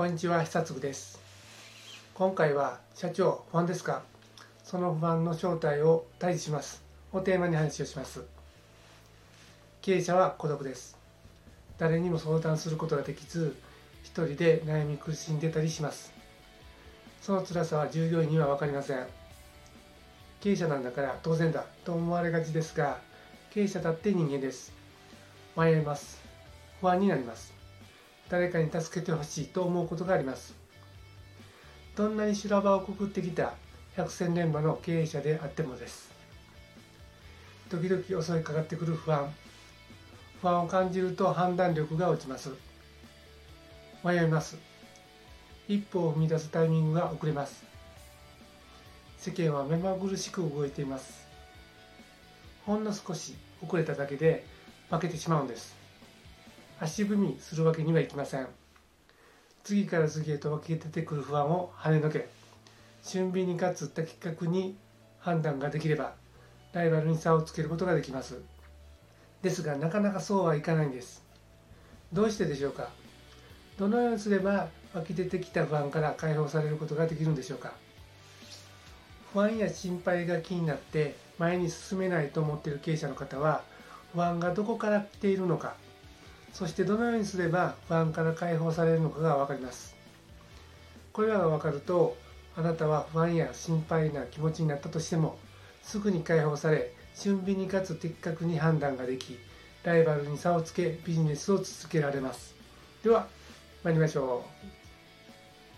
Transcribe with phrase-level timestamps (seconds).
[0.00, 1.20] こんにちは久嗣です。
[2.14, 4.00] 今回は社長不安ですか？
[4.64, 6.82] その不安の正体を退治します。
[7.12, 8.22] をテーマに話をします。
[9.82, 10.96] 経営者は孤独です。
[11.76, 13.54] 誰にも相談することができず
[14.02, 16.14] 一人で悩み苦しんでたりします。
[17.20, 19.06] その辛さは従業員には分かりません。
[20.40, 22.96] 経営者なんだから当然だと思われがちですが
[23.50, 24.72] 経営者だって人間です。
[25.58, 26.18] 迷います。
[26.80, 27.59] 不安になります。
[28.30, 30.54] 誰かに助けてほしいと思うことがあります。
[31.96, 33.54] どんなに修羅場をくぐってきた
[33.96, 36.10] 百戦錬磨の経営者であってもです。
[37.68, 39.34] 時々襲いかかってくる不安。
[40.40, 42.50] 不安を感じると判断力が落ちます。
[44.04, 44.56] 迷います。
[45.66, 47.64] 一歩を踏み出すタイミングが遅れます。
[49.18, 51.26] 世間は目まぐるしく動いています。
[52.64, 54.46] ほんの少し遅れただけで
[54.88, 55.79] 負けてしまうんです。
[56.82, 58.48] 足踏みするわけにはいきません。
[59.62, 62.26] 次から次へと分け出てくる不安を跳ねのけ
[63.02, 64.74] 俊敏にかつ的確に
[65.18, 66.14] 判断ができれば
[66.72, 68.40] ライバルに差をつけることができます。
[69.42, 71.22] ですがなかなかそうはいかないんです。
[72.14, 72.88] どうしてでしょうか。
[73.78, 77.74] どのようにすれば湧き出てきた不安から解放されることができるんでしょうか。
[79.34, 83.62] 不安や心配が気になって前に進めないと思っている経営者の方は
[84.14, 85.74] 不安がどこから来ているのか
[86.52, 89.96] そしてどのようにすれば不安から解放されるのかが分かります。
[91.12, 92.16] これらが分かると
[92.56, 95.38] あなたは不安や心配な気持ちになったとしても
[95.82, 99.38] すぐに解放され俊敏にかつ的確に判断ができ
[99.82, 102.54] ライバルに差をつけビジネスを続けられます。
[103.02, 103.28] では
[103.82, 104.66] 参りましょう。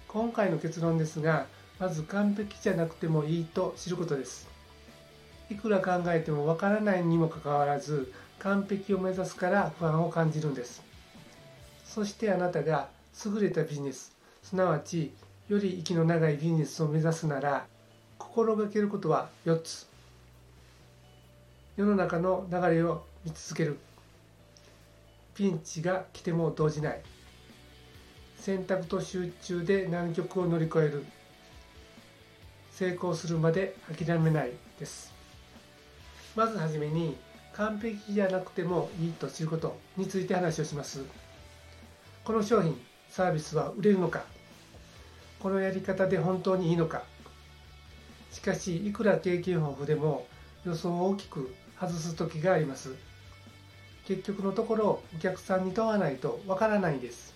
[0.08, 1.46] 今回の結論ですが
[1.78, 4.48] まず完璧じゃなくてもいいと知ることです。
[5.50, 8.12] いくら考えてもわからないにもかかわらず
[8.42, 10.82] 完璧を目指すから不安を感じるんです。
[11.84, 12.88] そしてあなたが
[13.24, 14.12] 優れたビジネス
[14.42, 15.12] すなわち
[15.48, 17.66] より息の長いビジネスを目指すなら
[18.18, 19.86] 心がけることは4つ。
[21.76, 23.78] 世の中の流れを見続ける。
[25.34, 27.00] ピンチが来ても動じない。
[28.38, 31.04] 選択と集中で難局を乗り越える。
[32.72, 35.12] 成功するまで諦めないです。
[36.34, 37.16] まずはじめに
[37.56, 41.00] 完璧じゃなくてもいいと知ることについて話をします。
[42.24, 42.80] この商品
[43.10, 44.24] サービスは売れるのか？
[45.38, 47.02] このやり方で本当にいいのか？
[48.30, 50.26] しかしいくら経験豊富でも
[50.64, 52.94] 予想を大きく外す時があります。
[54.06, 57.34] 結局のところお客さんに問わないとわからないです。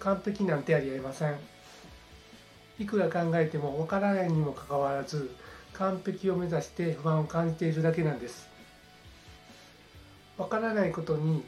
[0.00, 1.36] 完璧なんてありえません。
[2.80, 5.30] いくら考えてもわからないにもかかわらず
[5.74, 8.50] 完璧を目指して不安を感じているだけなんです。
[10.42, 11.44] わからないことに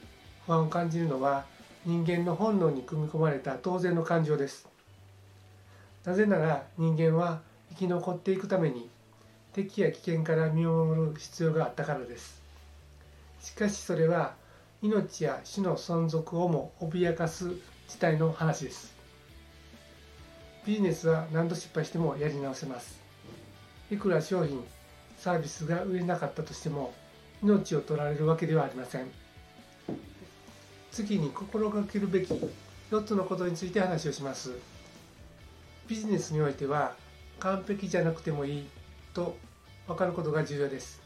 [0.47, 1.45] 不安を感じるのは
[1.85, 4.69] 人間の本能に組み込まれた当然の感情です。
[6.05, 7.41] なぜなら人間は
[7.71, 8.89] 生き残っていくために
[9.53, 12.41] 敵や危険から身を守る必要があったからです。
[13.41, 14.37] しかしそれは
[14.81, 17.51] 命や死の存続をも脅かす
[17.89, 18.95] 事態の話です。
[20.65, 23.01] ビジネスは何度失敗してもやり直せます。
[23.91, 24.65] いくら商品
[25.19, 26.95] サービスが売れなかったとしても
[27.45, 29.11] 命を取られるわけではありません。
[30.91, 32.33] 次に心がけるべき
[32.91, 34.53] 4つのことについて話をします。
[35.87, 36.97] ビジネスにおいては
[37.41, 38.67] 完璧じゃなくてもいい
[39.13, 39.37] と
[39.87, 41.03] 分かることが重要です。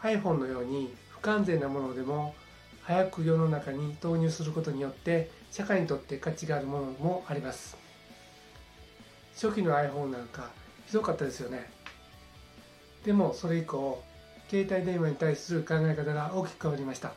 [0.00, 2.34] iPhone のように不完全なものでも
[2.80, 7.76] 早く世の中に投入することによって社会にとって価値があるものもあります。
[9.34, 10.48] 初期の iPhone なんか
[10.86, 11.70] ひどかったですよね。
[13.04, 14.02] でもそれ以降
[14.48, 17.12] 携帯電話に対する考え方が大きく変わりました。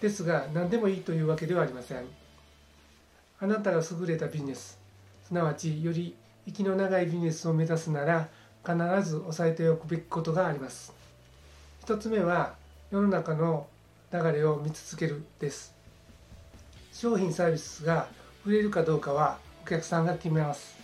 [0.00, 2.04] ですが何でもいいというわけではありません。
[3.40, 4.78] あなたが優れたビジネス
[5.26, 6.14] すなわちより
[6.46, 8.28] 息の長いビジネスを目指すなら
[8.64, 8.76] 必
[9.08, 10.92] ず押さえておくべきことがあります。
[11.82, 12.54] 一つ目は
[12.90, 13.66] 世の中の
[14.12, 15.74] 流れを見続けるです。
[16.92, 18.08] 商品サービスが
[18.44, 20.76] 売れるかどうかはお客さんが決めます。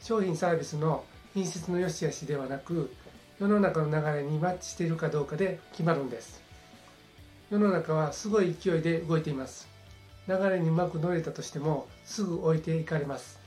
[0.00, 2.92] 商品サービスの品質の良し悪しではなく
[3.38, 6.40] 世の中の流れにマッチしているかどうかで決まるんです。
[7.50, 9.68] 世の中はすごい勢いで動いています。
[10.26, 13.38] 流れにうまく乗れたとしてもすぐ置いていかれます。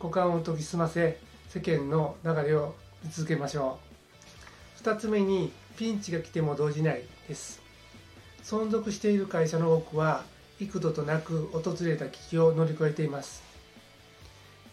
[0.00, 3.78] 股間を研ぎ澄ませ世間の流れを見続けましょ
[4.80, 4.82] う。
[4.82, 7.62] 2つ目にピンチが来ても動じないです。
[8.42, 10.24] 存続している会社の多くは
[10.58, 13.44] 幾度となく訪れた危機を乗り越えています。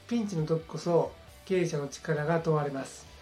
[0.08, 1.12] ピンチの時こそ
[1.46, 3.17] 経営者の力が問われます。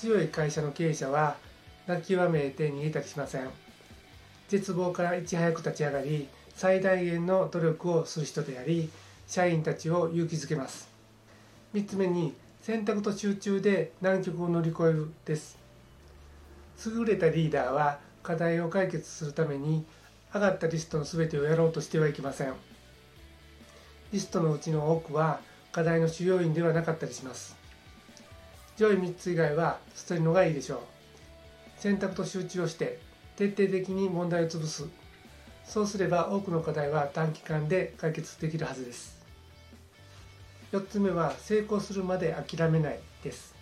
[0.00, 1.36] 強い会社の経営者は
[1.86, 3.48] 泣きわめいて逃げたりしません。
[4.48, 8.90] 絶望からいち早く立ち上がり最大限の努力をする人であり
[9.26, 10.88] 社員たちを勇気づけます。
[11.72, 15.56] 3つ目に選択と集中で難局を乗り越えるです。
[16.84, 19.82] 優れたリーダーは課題を解決するために
[20.34, 22.52] 上がったリストの全てをやろうとしてはいけません。
[24.12, 25.40] リストのうちの多くは
[25.72, 27.56] 課題の主要因ではなかったりします。
[28.76, 30.78] 上位3つ以外は捨てるのがいいでしょう。
[31.78, 32.98] 選択と集中をして
[33.36, 34.84] 徹底的に問題を潰す。
[35.64, 39.16] そうすれば多くの課題は短期間で解決できるはずです。
[40.72, 43.54] 4つ目は成功するまで諦めないです。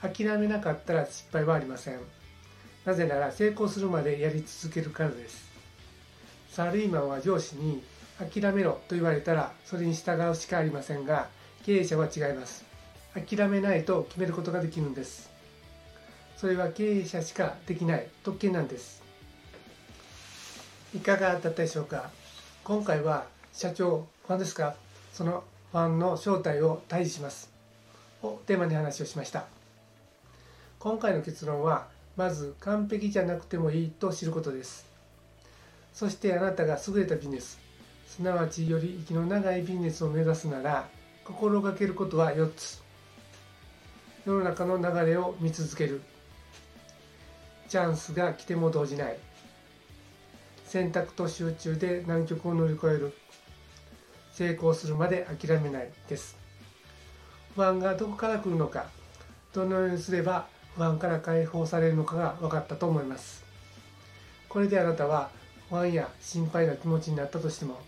[0.00, 2.00] 諦めなかったら失敗はありません。
[2.84, 5.46] なぜなら成功するまでやり続けるからです。
[6.50, 7.82] サラリーマンは上司に
[8.18, 11.28] 諦めろと言われたらそれに従うしかありませんが
[11.64, 12.71] 経営者は違います。
[13.14, 15.30] 諦めないと決めることができるんです。
[16.36, 19.02] それは経営者しかできない特権なんです。
[20.94, 22.10] いかがだったでしょうか？
[22.64, 24.74] 今回は社長ファンですか？
[25.12, 27.50] そのファンの正体を退治します。
[28.22, 29.44] をテーマに話をしました。
[30.78, 34.86] 今回の結論はまず完璧じゃなくてもいいと知ることです。
[35.92, 37.58] そしてあなたが優れたビジネス
[38.06, 40.88] すなわちより息の長いビジネスを目指すなら
[41.24, 42.82] 心がけることは4つ。
[44.24, 46.00] 世の中の流れを見続ける。
[47.68, 49.16] チャンスが来ても動じない。
[50.64, 53.12] 選択と集中で難局を乗り越える。
[54.32, 56.36] 成功するまで諦めないです。
[57.56, 58.86] 不安がどこから来るのか
[59.52, 60.46] どのようにすれば
[60.76, 63.44] 不安から解放されるのかが分かったと思います。
[64.48, 65.30] これであなたは
[65.68, 67.80] 不安や心配な気持ちになったとしても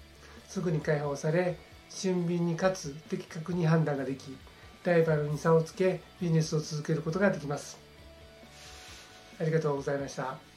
[0.49, 1.57] すぐに解放され
[1.91, 4.37] 俊敏にかつ的確に判断ができ
[4.85, 7.79] ライバルに差をつけビジネスを続けることができます
[9.41, 10.54] ありがとうございました。